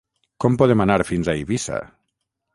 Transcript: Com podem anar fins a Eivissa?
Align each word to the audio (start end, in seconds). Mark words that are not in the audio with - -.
Com 0.45 0.55
podem 0.61 0.81
anar 0.85 0.95
fins 1.11 1.31
a 1.31 1.37
Eivissa? 1.43 1.79